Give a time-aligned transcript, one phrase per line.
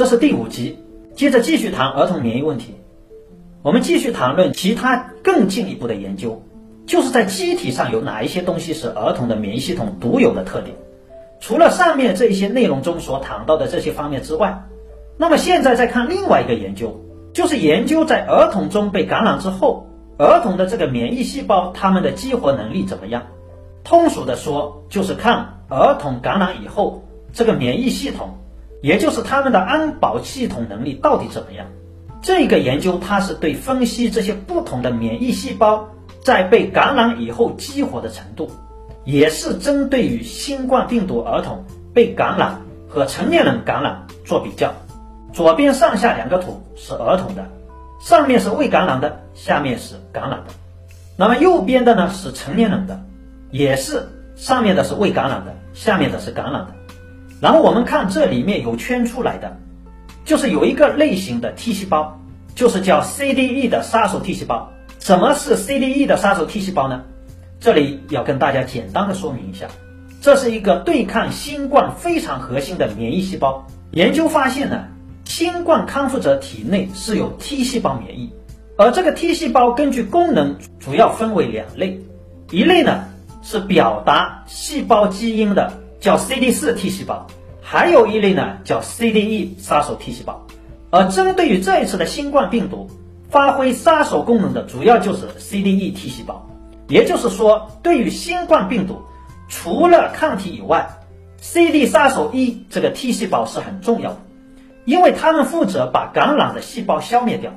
[0.00, 0.78] 这是第五集，
[1.14, 2.74] 接着继续谈儿童免疫问题。
[3.60, 6.42] 我们继续谈论其他更进一步的研究，
[6.86, 10.74] 就是在机体上有哪一些东西是儿童的免疫系统独有的特点。
[11.38, 14.62] 除了上面这一些内容中所谈到的这些方面之外，
[15.18, 16.98] 那么现在再看另外一个研究，
[17.34, 19.86] 就是研究在儿童中被感染之后，
[20.16, 23.24] 儿童的这个免疫细胞它们的激活能力怎么样？
[23.84, 27.04] 通俗的说，就是看儿童感染以后
[27.34, 28.30] 这个免疫系统，
[28.80, 31.66] 也就是他们的安保系统能力到底怎么样。
[32.22, 35.88] 这个研究它是对分析这些不同的免疫细胞
[36.22, 38.50] 在被感染以后激活的程度，
[39.04, 41.64] 也是针对于新冠病毒儿童
[41.94, 44.72] 被感染和成年人感染做比较。
[45.32, 47.48] 左边上下两个图是儿童的，
[48.00, 50.52] 上面是未感染的，下面是感染的。
[51.16, 53.00] 那么右边的呢是成年人的，
[53.50, 54.06] 也是
[54.36, 56.74] 上面的是未感染的，下面的是感染的。
[57.40, 59.56] 然后我们看这里面有圈出来的。
[60.22, 62.20] 就是有一个类型的 T 细胞，
[62.54, 64.70] 就是叫 CDE 的杀手 T 细胞。
[65.00, 67.02] 什么是 CDE 的杀手 T 细胞呢？
[67.58, 69.66] 这里要跟大家简单的说明一下，
[70.20, 73.66] 这是一个对抗新冠非常核心的免疫细胞。
[73.92, 74.84] 研究发现呢，
[75.24, 78.32] 新冠康复者体内是有 T 细胞免疫，
[78.76, 81.98] 而这个 T 细胞根据功能主要分为两类，
[82.50, 83.04] 一类呢
[83.42, 87.26] 是表达细胞基因的，叫 CD4 T 细胞。
[87.62, 90.44] 还有一类呢，叫 CDE 杀手 T 细胞，
[90.90, 92.90] 而针对于这一次的新冠病毒，
[93.28, 96.44] 发挥杀手功能的主要就是 CDE T 细胞。
[96.88, 99.02] 也就是说，对于新冠病毒，
[99.48, 100.90] 除了抗体以外
[101.40, 104.18] ，CD 杀手一这个 T 细胞是很重要的，
[104.84, 107.52] 因为它们负责把感染的细胞消灭掉。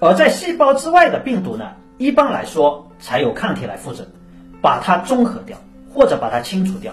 [0.00, 4.04] 而在细胞之外的病毒呢，一般来说才有抗体来负责，
[4.60, 5.56] 把它中和掉
[5.94, 6.92] 或者把它清除掉。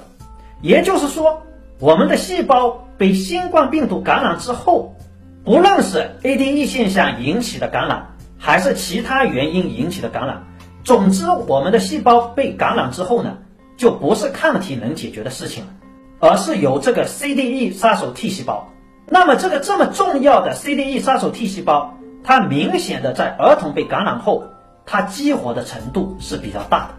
[0.62, 1.42] 也就是说。
[1.80, 4.96] 我们的细胞被新冠病毒感染之后，
[5.44, 10.44] 不论是 ADE 现象引起的感染，还是其他原因引起的感染，
[10.84, 13.36] 总之我们的细胞被感染之后呢，
[13.78, 15.72] 就不是抗体能解决的事情了，
[16.20, 18.70] 而是由这个 CDE 杀手 T 细胞。
[19.08, 24.44] 那么这个这么重要的 CDE 杀手 T 细胞，它明显的在儿童被感染后，
[24.86, 26.94] 它激活的程度是比较大的。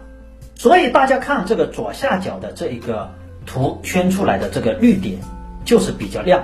[0.55, 3.09] 所以大家看这个左下角的这一个。
[3.45, 5.17] 图圈出来的这个绿点
[5.65, 6.43] 就是比较亮，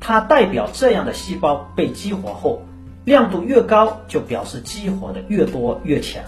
[0.00, 2.62] 它代表这样的细胞被激活后，
[3.04, 6.22] 亮度越高，就表示激活的越多越强。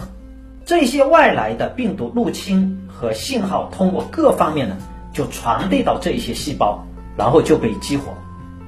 [0.65, 4.77] 这些外来的病毒入侵和信号通过各方面呢，
[5.11, 6.85] 就传递到这一些细胞，
[7.17, 8.13] 然后就被激活，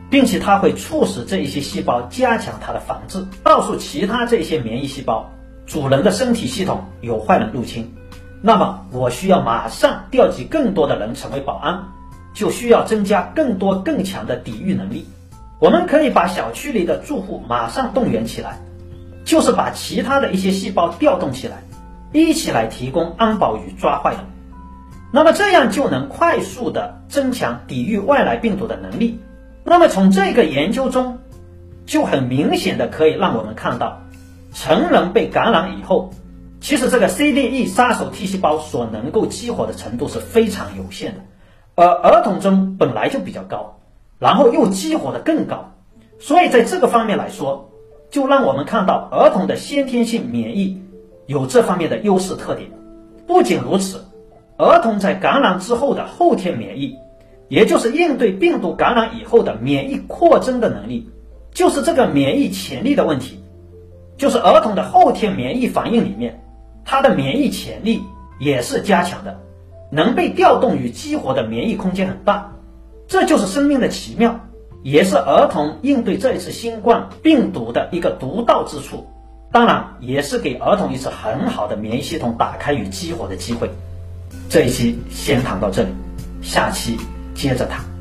[0.10, 5.32] 并且它会促使这一些细胞加强它的防治，告诉其他这些免疫细胞，
[5.66, 7.94] 主人的身体系统有坏人入侵。
[8.46, 11.82] 那么我需要马上调集更多的人成为保安，
[12.34, 15.08] 就需要增加更多更强的抵御能力。
[15.60, 18.60] 我们可以把小区里的住户马上动员起来，
[19.24, 21.64] 就是把其他的一些细胞调动起来，
[22.12, 24.20] 一起来提供安保与抓坏人。
[25.14, 29.22] 那么这样就能快速的增强抵御外来病毒的能力。
[29.64, 31.18] 那么从这个研究中，
[31.86, 34.02] 就很明显的可以让我们看到，
[34.54, 36.12] 成人被感染以后。
[36.64, 41.20] 其实这个 CDE 杀手 T 细胞所能够激活的程度是非常有限的，
[41.76, 43.82] 而儿童中本来就比较高，
[44.18, 45.74] 然后又激活的更高，
[46.20, 47.70] 所以在这个方面来说，
[48.10, 50.82] 就让我们看到儿童的先天性免疫
[51.26, 52.72] 有这方面的优势特点。
[53.28, 54.02] 不仅如此，
[54.58, 56.96] 儿童在感染之后的后天免疫，
[57.50, 61.12] 也就是应对病毒感染以后的免疫扩增的能力，
[61.52, 63.44] 就是这个免疫潜力的问题，
[64.16, 66.40] 就是儿童的后天免疫反应里面。
[66.94, 68.04] 它的免疫潜力
[68.38, 69.40] 也是加强的，
[69.92, 72.52] 能被调动与激活的免疫空间很大，
[73.08, 74.42] 这就是生命的奇妙，
[74.84, 79.08] 也是儿童应对这一次新冠病毒的一个独到之处。
[79.52, 83.72] 当然，也是给儿童一次很好的免疫系统打开与激活的机会。
[84.48, 85.90] 这一期先谈到这里，
[86.44, 86.96] 下期
[87.34, 87.93] 接着谈。